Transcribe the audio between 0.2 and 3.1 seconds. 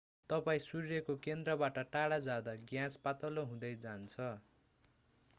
तपाईं सूर्यको केन्द्रबाट टाढा जाँदा ग्यास